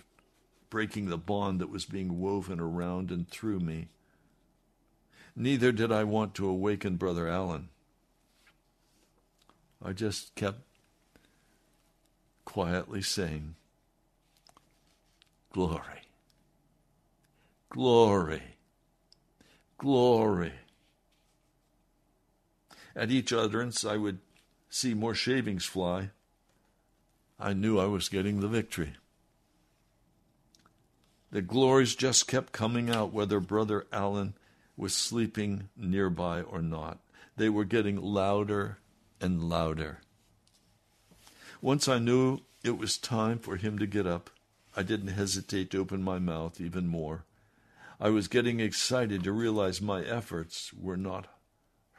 [0.69, 3.89] breaking the bond that was being woven around and through me.
[5.35, 7.69] Neither did I want to awaken Brother Allen.
[9.83, 10.61] I just kept
[12.45, 13.55] quietly saying,
[15.51, 16.01] Glory,
[17.69, 18.43] glory,
[19.77, 20.53] glory.
[22.95, 24.19] At each utterance, I would
[24.69, 26.11] see more shavings fly.
[27.39, 28.93] I knew I was getting the victory.
[31.31, 34.33] The glories just kept coming out, whether Brother Allen
[34.75, 36.99] was sleeping nearby or not.
[37.37, 38.79] They were getting louder
[39.21, 40.01] and louder.
[41.61, 44.29] Once I knew it was time for him to get up,
[44.75, 47.25] I didn't hesitate to open my mouth even more.
[47.99, 51.27] I was getting excited to realize my efforts were not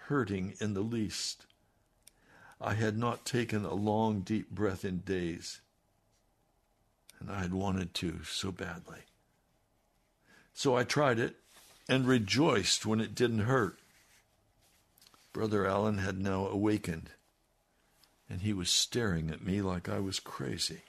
[0.07, 1.47] hurting in the least.
[2.61, 5.61] I had not taken a long, deep breath in days,
[7.19, 9.01] and I had wanted to so badly.
[10.53, 11.37] So I tried it
[11.89, 13.79] and rejoiced when it didn't hurt.
[15.33, 17.11] Brother Allen had now awakened,
[18.29, 20.83] and he was staring at me like I was crazy.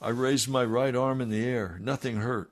[0.00, 1.78] I raised my right arm in the air.
[1.80, 2.50] Nothing hurt.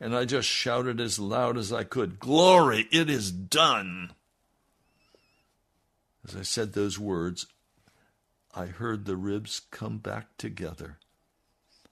[0.00, 4.12] And I just shouted as loud as I could, Glory, it is done.
[6.26, 7.46] As I said those words,
[8.54, 10.98] I heard the ribs come back together.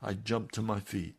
[0.03, 1.17] I jumped to my feet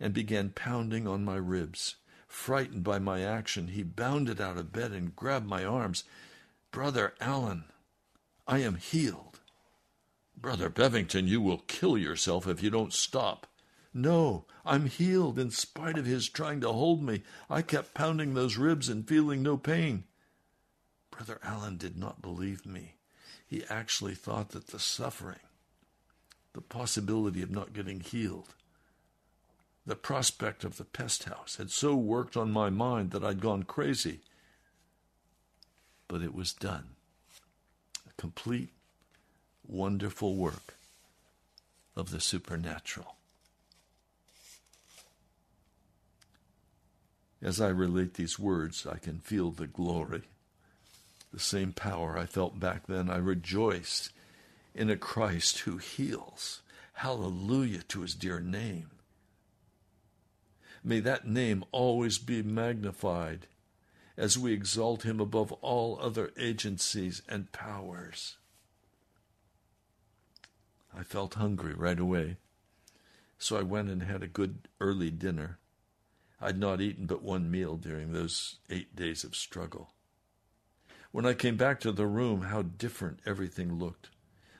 [0.00, 1.96] and began pounding on my ribs.
[2.26, 6.04] Frightened by my action, he bounded out of bed and grabbed my arms.
[6.70, 7.64] Brother Allen,
[8.46, 9.40] I am healed.
[10.36, 13.46] Brother Bevington, you will kill yourself if you don't stop.
[13.92, 17.22] No, I'm healed in spite of his trying to hold me.
[17.50, 20.04] I kept pounding those ribs and feeling no pain.
[21.18, 22.94] Brother Allen did not believe me.
[23.44, 25.40] He actually thought that the suffering,
[26.52, 28.54] the possibility of not getting healed,
[29.84, 33.64] the prospect of the pest house had so worked on my mind that I'd gone
[33.64, 34.20] crazy.
[36.06, 36.90] But it was done.
[38.08, 38.70] A complete,
[39.66, 40.76] wonderful work
[41.96, 43.16] of the supernatural.
[47.42, 50.22] As I relate these words, I can feel the glory,
[51.32, 53.10] the same power I felt back then.
[53.10, 54.10] I rejoice
[54.74, 56.62] in a Christ who heals.
[56.94, 58.90] Hallelujah to his dear name.
[60.82, 63.46] May that name always be magnified
[64.16, 68.36] as we exalt him above all other agencies and powers.
[70.96, 72.36] I felt hungry right away,
[73.38, 75.58] so I went and had a good early dinner.
[76.40, 79.92] I'd not eaten but one meal during those eight days of struggle.
[81.10, 84.10] When I came back to the room, how different everything looked.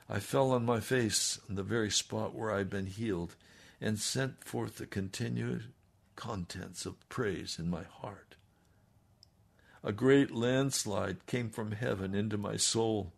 [0.09, 3.35] I fell on my face on the very spot where I'd been healed
[3.81, 5.65] and sent forth the continued
[6.17, 8.35] contents of praise in my heart.
[9.85, 13.13] A great landslide came from heaven into my soul,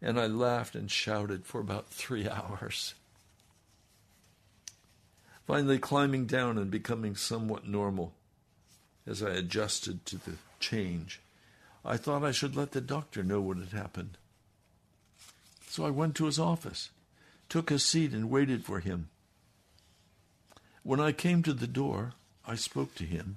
[0.00, 2.94] and I laughed and shouted for about three hours.
[5.46, 8.12] Finally, climbing down and becoming somewhat normal
[9.06, 11.20] as I adjusted to the change,
[11.84, 14.18] I thought I should let the doctor know what had happened.
[15.68, 16.90] So I went to his office,
[17.48, 19.08] took a seat, and waited for him.
[20.82, 22.14] When I came to the door,
[22.46, 23.36] I spoke to him,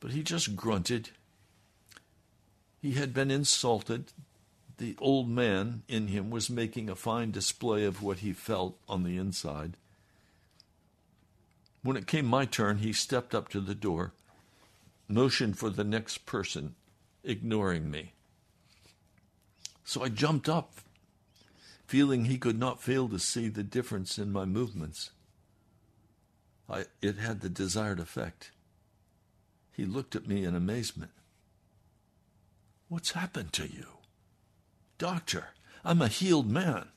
[0.00, 1.10] but he just grunted.
[2.80, 4.12] He had been insulted.
[4.78, 9.04] The old man in him was making a fine display of what he felt on
[9.04, 9.74] the inside.
[11.82, 14.12] When it came my turn, he stepped up to the door,
[15.08, 16.74] motioned for the next person,
[17.24, 18.12] ignoring me.
[19.84, 20.74] So I jumped up,
[21.86, 25.10] feeling he could not fail to see the difference in my movements.
[26.68, 28.52] I, it had the desired effect.
[29.72, 31.10] He looked at me in amazement.
[32.88, 33.86] What's happened to you?
[34.98, 35.48] Doctor,
[35.84, 36.88] I'm a healed man.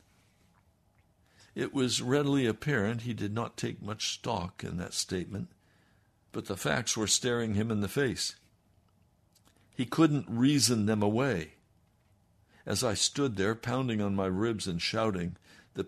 [1.55, 5.49] It was readily apparent he did not take much stock in that statement,
[6.31, 8.35] but the facts were staring him in the face.
[9.75, 11.53] He couldn't reason them away.
[12.65, 15.35] As I stood there, pounding on my ribs and shouting,
[15.73, 15.83] the,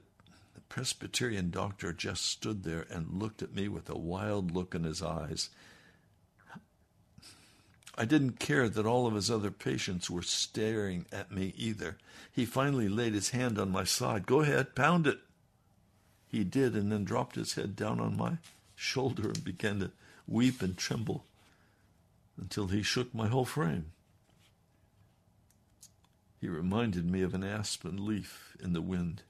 [0.54, 4.84] the Presbyterian doctor just stood there and looked at me with a wild look in
[4.84, 5.50] his eyes.
[7.98, 11.98] I didn't care that all of his other patients were staring at me either.
[12.30, 14.26] He finally laid his hand on my side.
[14.26, 15.20] Go ahead, pound it.
[16.28, 18.40] He did, and then dropped his head down on my
[18.76, 19.92] shoulder and began to
[20.28, 21.24] weep and tremble
[22.40, 23.92] until he shook my whole frame.
[26.40, 29.24] He reminded me of an aspen leaf in the wind.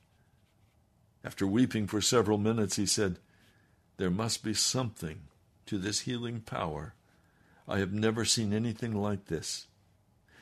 [1.23, 3.19] After weeping for several minutes, he said,
[3.97, 5.21] There must be something
[5.65, 6.93] to this healing power.
[7.67, 9.67] I have never seen anything like this.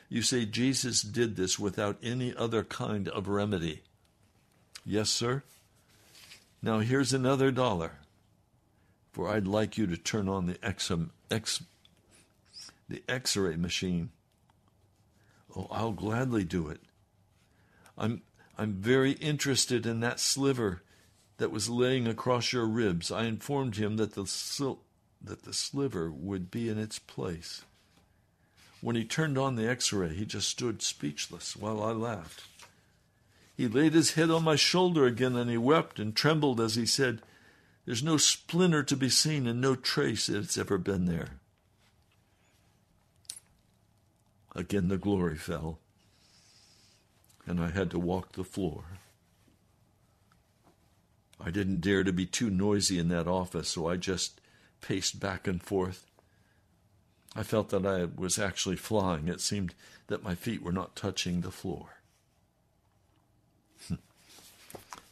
[0.08, 3.82] You say Jesus did this without any other kind of remedy.
[4.84, 5.42] Yes, sir.
[6.62, 7.98] Now here's another dollar,
[9.12, 10.90] for I'd like you to turn on the X,
[11.30, 11.62] X,
[12.88, 14.10] the X-ray machine.
[15.56, 16.80] Oh, I'll gladly do it.
[17.96, 18.22] I'm,
[18.58, 20.82] I'm very interested in that sliver
[21.38, 23.10] that was laying across your ribs.
[23.10, 24.84] I informed him that the, sil-
[25.22, 27.62] that the sliver would be in its place.
[28.80, 32.44] When he turned on the x ray, he just stood speechless while I laughed.
[33.56, 36.86] He laid his head on my shoulder again and he wept and trembled as he
[36.86, 37.22] said,
[37.86, 41.38] There's no splinter to be seen and no trace that it's ever been there.
[44.54, 45.78] Again the glory fell,
[47.46, 48.84] and I had to walk the floor.
[51.40, 54.40] I didn't dare to be too noisy in that office, so I just
[54.80, 56.06] paced back and forth.
[57.34, 59.26] I felt that I was actually flying.
[59.26, 59.74] It seemed
[60.06, 61.96] that my feet were not touching the floor.
[63.88, 63.94] Hmm.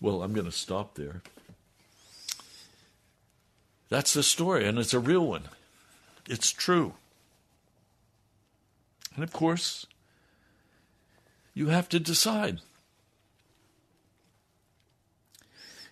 [0.01, 1.23] well, I'm going to stop there.
[3.89, 5.49] That's the story, and it's a real one.
[6.29, 6.95] It's true.
[9.15, 9.87] And of course,
[11.55, 12.61] you have to decide.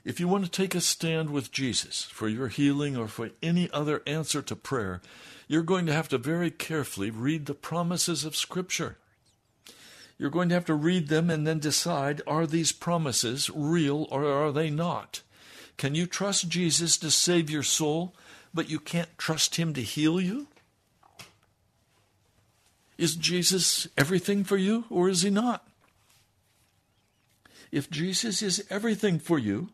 [0.05, 3.71] If you want to take a stand with Jesus for your healing or for any
[3.71, 5.03] other answer to prayer,
[5.47, 8.97] you're going to have to very carefully read the promises of Scripture.
[10.17, 14.25] You're going to have to read them and then decide are these promises real or
[14.25, 15.23] are they not?
[15.77, 18.15] Can you trust Jesus to save your soul,
[18.53, 20.47] but you can't trust Him to heal you?
[23.01, 25.67] Is Jesus everything for you or is He not?
[27.73, 29.71] If Jesus is everything for you,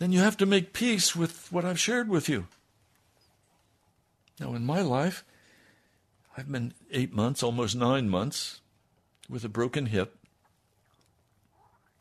[0.00, 2.48] then you have to make peace with what I've shared with you.
[4.40, 5.22] Now, in my life,
[6.36, 8.60] I've been eight months, almost nine months,
[9.28, 10.18] with a broken hip.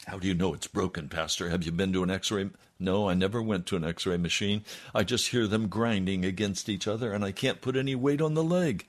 [0.09, 1.49] How do you know it's broken, Pastor?
[1.49, 2.49] Have you been to an x ray?
[2.79, 4.63] No, I never went to an x ray machine.
[4.95, 8.33] I just hear them grinding against each other, and I can't put any weight on
[8.33, 8.87] the leg.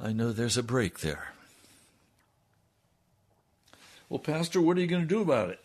[0.00, 1.32] I know there's a break there.
[4.08, 5.60] Well, Pastor, what are you going to do about it?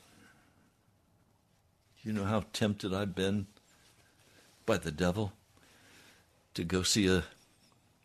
[2.04, 3.48] You know how tempted I've been
[4.68, 5.34] by the devil
[6.54, 7.24] to go see a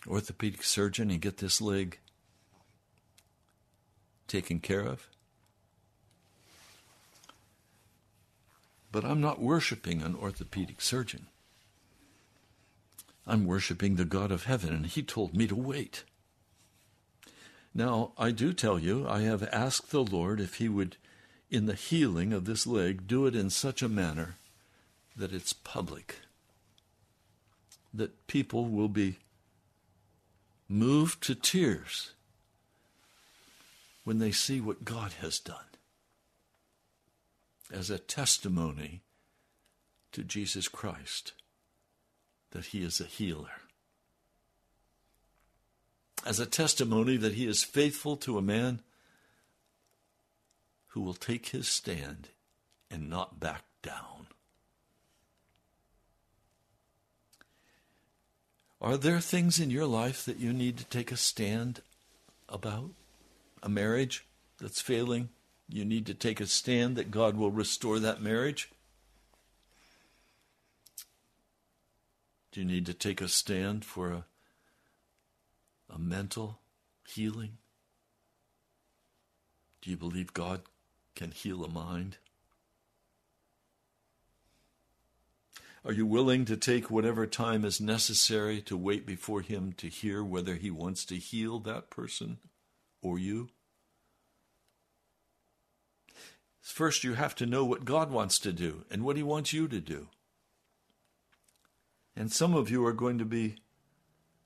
[0.06, 1.98] orthopedic surgeon and get this leg
[4.26, 5.06] taken care of.
[8.90, 11.26] But I'm not worshiping an orthopedic surgeon.
[13.26, 16.04] I'm worshiping the God of heaven, and He told me to wait.
[17.74, 20.96] Now, I do tell you, I have asked the Lord if He would,
[21.50, 24.36] in the healing of this leg, do it in such a manner
[25.14, 26.16] that it's public,
[27.92, 29.18] that people will be
[30.68, 32.12] moved to tears
[34.04, 35.67] when they see what God has done
[37.72, 39.02] as a testimony
[40.12, 41.32] to Jesus Christ
[42.50, 43.62] that He is a healer,
[46.24, 48.80] as a testimony that He is faithful to a man
[50.98, 52.28] who will take his stand
[52.90, 54.26] and not back down.
[58.80, 61.82] Are there things in your life that you need to take a stand
[62.48, 62.90] about?
[63.62, 64.24] A marriage
[64.60, 65.28] that's failing?
[65.68, 68.70] You need to take a stand that God will restore that marriage?
[72.52, 74.24] Do you need to take a stand for a,
[75.94, 76.60] a mental
[77.06, 77.58] healing?
[79.82, 80.62] Do you believe God
[81.14, 82.16] can heal a mind?
[85.84, 90.24] Are you willing to take whatever time is necessary to wait before Him to hear
[90.24, 92.38] whether He wants to heal that person
[93.02, 93.50] or you?
[96.68, 99.68] First, you have to know what God wants to do and what He wants you
[99.68, 100.08] to do.
[102.14, 103.56] And some of you are going to be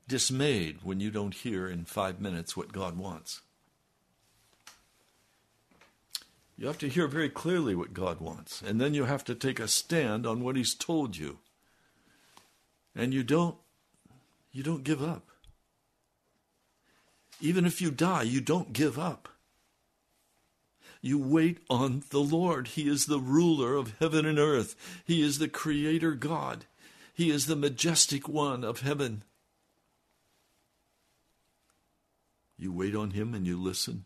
[0.07, 3.41] dismayed when you don't hear in five minutes what God wants.
[6.57, 9.59] You have to hear very clearly what God wants, and then you have to take
[9.59, 11.39] a stand on what He's told you.
[12.95, 13.57] And you don't
[14.51, 15.29] you don't give up.
[17.41, 19.27] Even if you die, you don't give up.
[21.05, 22.69] You wait on the Lord.
[22.69, 25.03] He is the ruler of heaven and earth.
[25.03, 26.63] He is the creator God.
[27.13, 29.23] He is the majestic one of heaven.
[32.57, 34.05] You wait on him and you listen.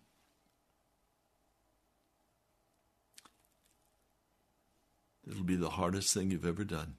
[5.29, 6.95] It'll be the hardest thing you've ever done.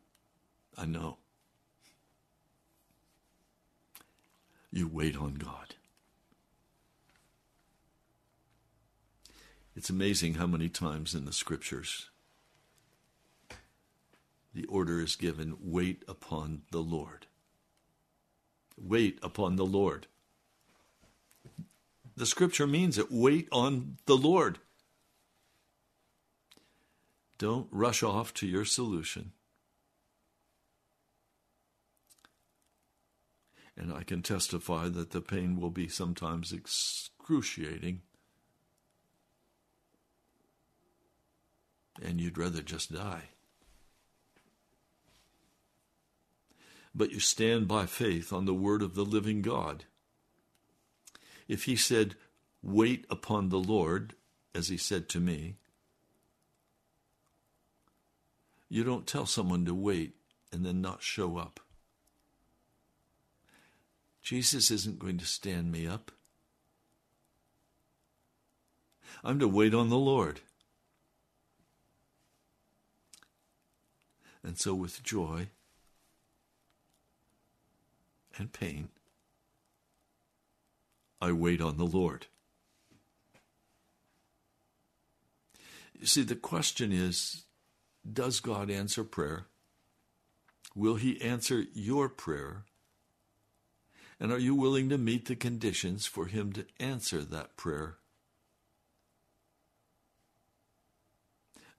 [0.77, 1.17] I know.
[4.71, 5.75] You wait on God.
[9.79, 12.11] It's amazing how many times in the scriptures
[14.53, 17.27] the order is given wait upon the Lord.
[18.77, 20.09] Wait upon the Lord.
[22.17, 24.59] The scripture means it wait on the Lord.
[27.39, 29.31] Don't rush off to your solution.
[33.77, 38.01] And I can testify that the pain will be sometimes excruciating.
[42.03, 43.31] And you'd rather just die.
[46.95, 49.85] But you stand by faith on the word of the living God.
[51.47, 52.15] If he said,
[52.63, 54.15] Wait upon the Lord,
[54.55, 55.57] as he said to me,
[58.69, 60.15] You don't tell someone to wait
[60.53, 61.61] and then not show up.
[64.23, 66.13] Jesus isn't going to stand me up.
[69.25, 70.41] I'm to wait on the Lord.
[74.43, 75.49] And so, with joy
[78.37, 78.89] and pain,
[81.21, 82.27] I wait on the Lord.
[85.99, 87.45] You see, the question is
[88.11, 89.47] does God answer prayer?
[90.75, 92.65] Will He answer your prayer?
[94.21, 97.97] And are you willing to meet the conditions for Him to answer that prayer?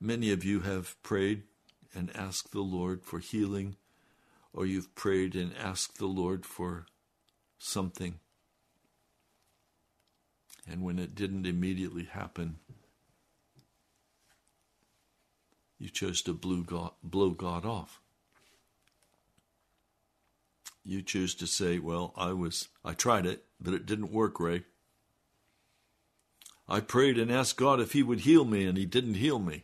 [0.01, 1.43] Many of you have prayed
[1.93, 3.75] and asked the Lord for healing,
[4.53, 6.85] or you've prayed and asked the Lord for
[7.57, 8.19] something.
[10.67, 12.59] And when it didn't immediately happen,
[15.79, 18.01] You chose to blow God, blow God off.
[20.83, 24.65] You choose to say, "Well, I was I tried it, but it didn't work, Ray.
[26.67, 29.63] I prayed and asked God if he would heal me and he didn't heal me."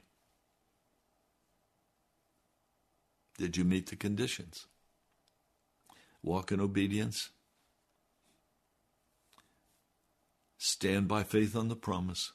[3.38, 4.68] Did you meet the conditions?
[6.24, 7.30] Walk in obedience.
[10.58, 12.32] Stand by faith on the promise.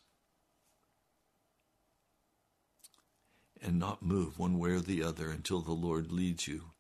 [3.63, 6.71] and not move one way or the other until the Lord leads you.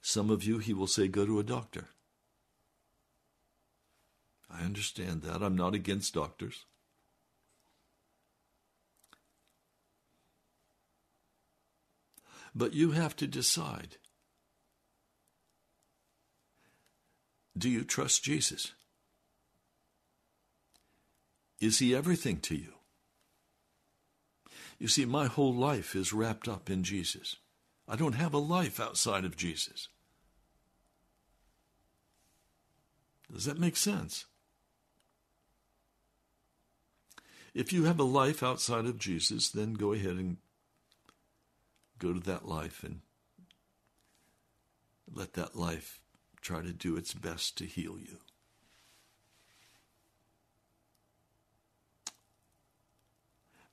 [0.00, 1.88] Some of you, He will say, go to a doctor.
[4.50, 5.42] I understand that.
[5.42, 6.64] I'm not against doctors.
[12.58, 13.98] But you have to decide
[17.56, 18.72] do you trust Jesus?
[21.60, 22.72] Is he everything to you?
[24.78, 27.36] You see, my whole life is wrapped up in Jesus.
[27.86, 29.88] I don't have a life outside of Jesus.
[33.32, 34.24] Does that make sense?
[37.54, 40.38] If you have a life outside of Jesus, then go ahead and
[41.98, 43.00] go to that life and
[45.12, 46.00] let that life
[46.40, 48.18] try to do its best to heal you.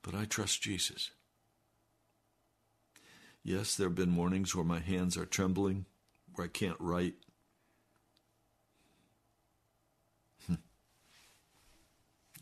[0.01, 1.11] But I trust Jesus.
[3.43, 5.85] Yes, there have been mornings where my hands are trembling,
[6.33, 7.15] where I can't write.
[10.47, 10.55] Hmm.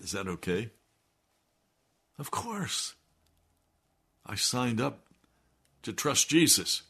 [0.02, 0.72] Is that okay?
[2.18, 2.96] Of course.
[4.26, 5.08] I signed up
[5.84, 6.84] to trust Jesus.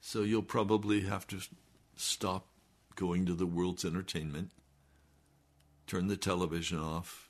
[0.00, 1.40] So you'll probably have to
[1.94, 2.46] stop
[2.96, 4.50] going to the world's entertainment,
[5.86, 7.28] turn the television off,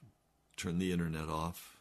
[0.56, 1.76] turn the internet off.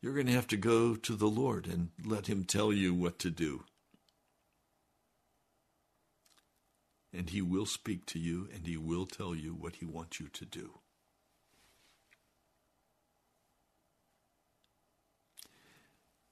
[0.00, 3.18] You're going to have to go to the Lord and let Him tell you what
[3.20, 3.64] to do.
[7.12, 10.28] And He will speak to you and He will tell you what He wants you
[10.28, 10.80] to do.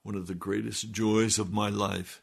[0.06, 2.22] One of the greatest joys of my life.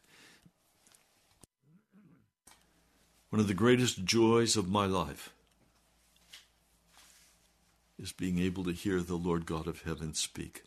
[3.29, 5.33] One of the greatest joys of my life
[7.99, 10.63] is being able to hear the Lord God of heaven speak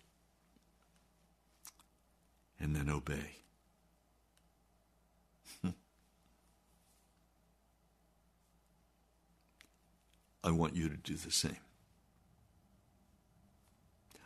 [2.61, 3.39] and then obey.
[10.45, 11.57] I want you to do the same.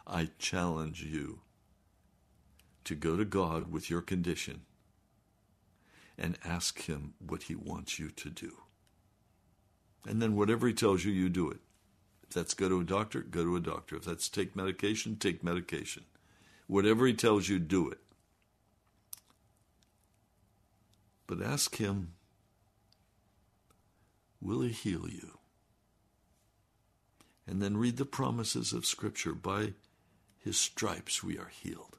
[0.09, 1.43] I challenge you
[2.85, 4.63] to go to God with your condition
[6.19, 8.59] and ask Him what He wants you to do.
[10.07, 11.61] And then whatever He tells you, you do it.
[12.23, 13.97] If that's go to a doctor, go to a doctor.
[13.97, 16.05] If that's take medication, take medication.
[16.67, 17.99] Whatever He tells you, do it.
[21.27, 22.13] But ask Him,
[24.41, 25.39] will He heal you?
[27.47, 29.35] And then read the promises of Scripture.
[29.35, 29.75] By
[30.39, 31.97] His stripes we are healed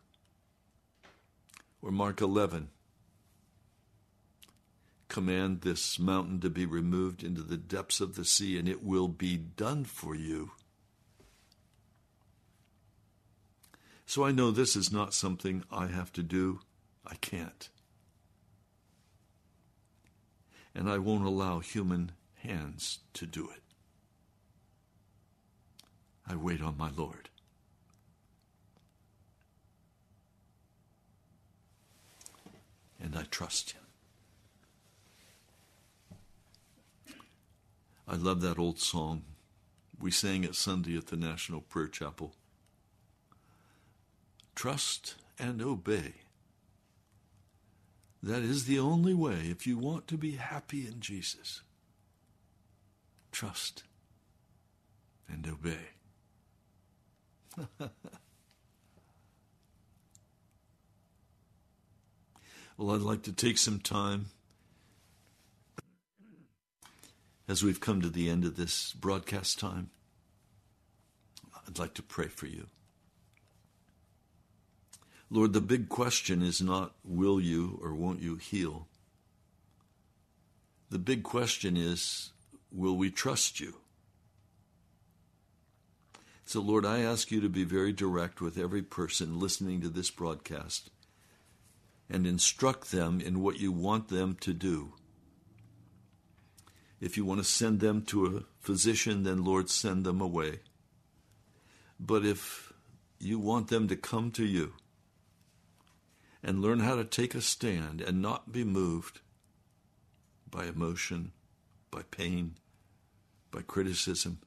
[1.82, 2.70] or Mark 11.
[5.08, 9.08] Command this mountain to be removed into the depths of the sea, and it will
[9.08, 10.52] be done for you.
[14.06, 16.60] So I know this is not something I have to do.
[17.06, 17.70] I can't.
[20.76, 23.64] And I won't allow human hands to do it.
[26.28, 27.31] I wait on my Lord.
[33.02, 33.82] And I trust Him.
[38.08, 39.24] I love that old song.
[39.99, 42.34] We sang it Sunday at the National Prayer Chapel.
[44.56, 46.14] Trust and obey.
[48.24, 51.62] That is the only way if you want to be happy in Jesus.
[53.32, 53.84] Trust
[55.28, 55.91] and obey.
[62.78, 64.28] Well, I'd like to take some time
[67.48, 69.90] as we've come to the end of this broadcast time.
[71.68, 72.68] I'd like to pray for you.
[75.30, 78.88] Lord, the big question is not will you or won't you heal?
[80.90, 82.32] The big question is
[82.72, 83.76] will we trust you?
[86.46, 90.10] So, Lord, I ask you to be very direct with every person listening to this
[90.10, 90.90] broadcast
[92.12, 94.91] and instruct them in what you want them to do.
[96.99, 100.59] If you want to send them to a physician, then Lord, send them away.
[101.97, 102.74] But if
[103.18, 104.74] you want them to come to you
[106.43, 109.22] and learn how to take a stand and not be moved
[110.49, 111.32] by emotion,
[111.91, 112.55] by pain,
[113.51, 114.39] by criticism,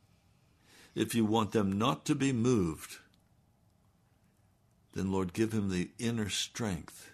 [0.95, 2.99] if you want them not to be moved,
[4.93, 7.11] then Lord, give him the inner strength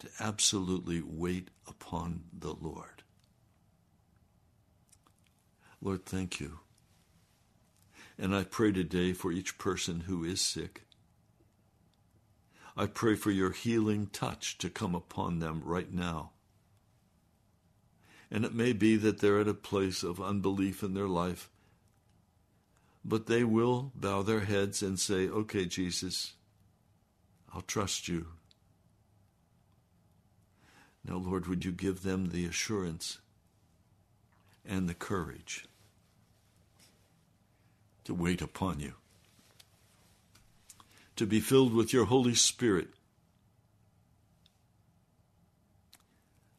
[0.00, 3.02] to absolutely wait upon the Lord.
[5.80, 6.60] Lord, thank you.
[8.18, 10.82] And I pray today for each person who is sick.
[12.76, 16.30] I pray for your healing touch to come upon them right now.
[18.30, 21.50] And it may be that they're at a place of unbelief in their life,
[23.04, 26.34] but they will bow their heads and say, Okay, Jesus,
[27.54, 28.26] I'll trust you.
[31.08, 33.18] Now, Lord, would you give them the assurance
[34.66, 35.64] and the courage
[38.04, 38.92] to wait upon you,
[41.16, 42.88] to be filled with your Holy Spirit.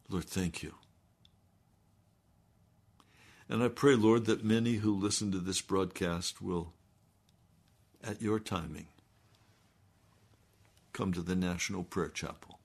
[0.09, 0.73] Lord, thank you.
[3.47, 6.73] And I pray, Lord, that many who listen to this broadcast will,
[8.03, 8.87] at your timing,
[10.93, 12.58] come to the National Prayer Chapel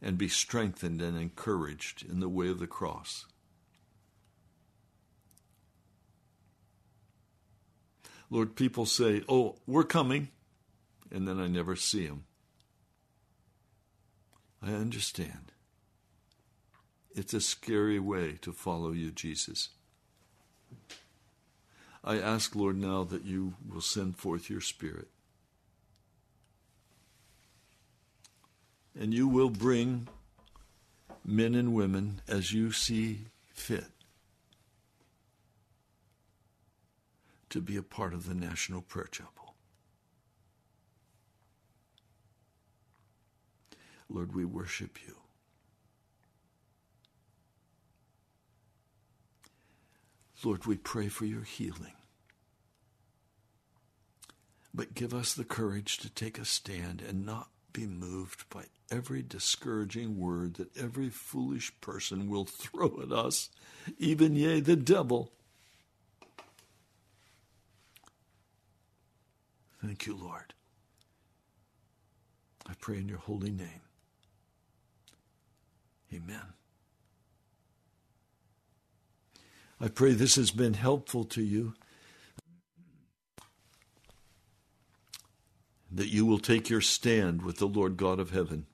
[0.00, 3.26] and be strengthened and encouraged in the way of the cross.
[8.30, 10.28] Lord, people say, Oh, we're coming,
[11.10, 12.24] and then I never see them.
[14.62, 15.52] I understand.
[17.14, 19.70] It's a scary way to follow you, Jesus.
[22.04, 25.08] I ask, Lord, now that you will send forth your Spirit.
[29.00, 30.08] And you will bring
[31.24, 33.86] men and women as you see fit
[37.50, 39.54] to be a part of the National Prayer Chapel.
[44.10, 45.14] Lord, we worship you.
[50.44, 51.94] Lord, we pray for your healing.
[54.72, 59.22] But give us the courage to take a stand and not be moved by every
[59.22, 63.50] discouraging word that every foolish person will throw at us,
[63.98, 65.32] even yea, the devil.
[69.82, 70.54] Thank you, Lord.
[72.68, 73.80] I pray in your holy name.
[76.12, 76.52] Amen.
[79.80, 81.74] I pray this has been helpful to you.
[85.90, 88.66] That you will take your stand with the Lord God of heaven.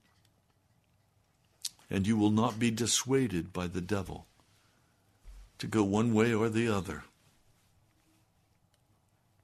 [1.89, 4.27] And you will not be dissuaded by the devil
[5.59, 7.05] to go one way or the other.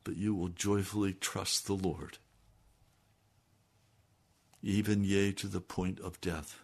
[0.04, 2.18] But you will joyfully trust the Lord,
[4.62, 6.58] even yea to the point of death.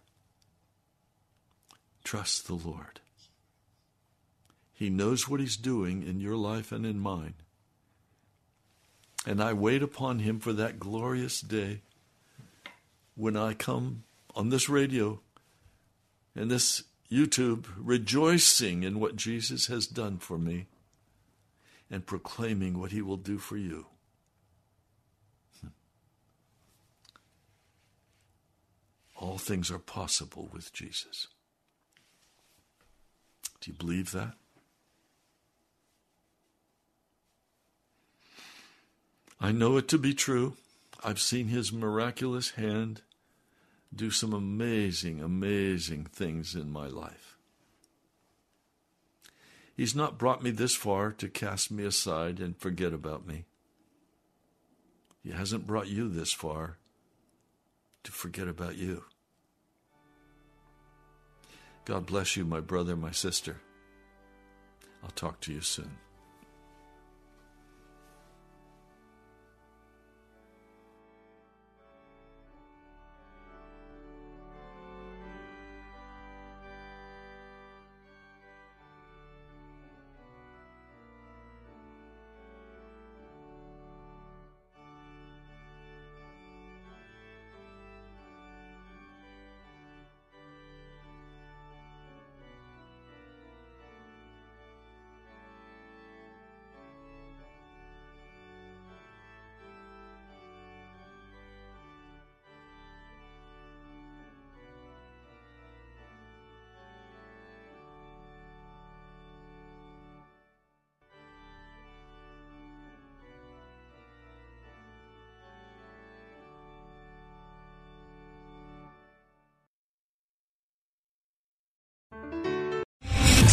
[2.02, 3.00] Trust the Lord.
[4.72, 7.34] He knows what He's doing in your life and in mine.
[9.26, 11.80] And I wait upon Him for that glorious day
[13.16, 14.04] when I come
[14.36, 15.20] on this radio
[16.36, 20.66] and this YouTube rejoicing in what Jesus has done for me
[21.90, 23.86] and proclaiming what He will do for you.
[25.60, 25.68] Hmm.
[29.16, 31.26] All things are possible with Jesus.
[33.60, 34.34] Do you believe that?
[39.40, 40.56] I know it to be true.
[41.04, 43.02] I've seen his miraculous hand
[43.94, 47.36] do some amazing, amazing things in my life.
[49.76, 53.44] He's not brought me this far to cast me aside and forget about me.
[55.22, 56.78] He hasn't brought you this far
[58.04, 59.04] to forget about you.
[61.84, 63.58] God bless you, my brother, my sister.
[65.04, 65.98] I'll talk to you soon.